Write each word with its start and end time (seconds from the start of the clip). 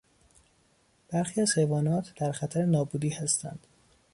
برخی 1.09 1.41
از 1.41 1.51
حیوانات 1.57 2.13
در 2.15 2.31
خطر 2.31 2.65
نابودی 2.65 3.09
هستند. 3.09 3.67